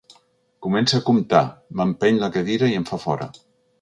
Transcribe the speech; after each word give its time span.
Comença 0.67 0.95
a 1.01 1.05
comptar, 1.09 1.41
m’empeny 1.81 2.17
la 2.25 2.31
cadira 2.39 2.71
i 2.73 2.79
em 2.81 2.89
fa 2.93 3.01
fora. 3.05 3.29